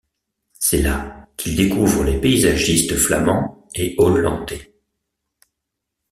C'est 0.53 0.81
là 0.81 1.27
qu'il 1.37 1.55
découvre 1.55 2.03
les 2.03 2.19
paysagistes 2.19 2.95
flamands 2.95 3.67
et 3.75 3.93
hollandais. 3.99 4.73